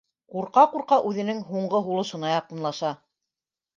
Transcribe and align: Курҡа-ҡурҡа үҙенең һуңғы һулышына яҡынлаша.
Курҡа-ҡурҡа 0.35 0.97
үҙенең 1.11 1.43
һуңғы 1.51 1.81
һулышына 1.91 2.33
яҡынлаша. 2.35 2.95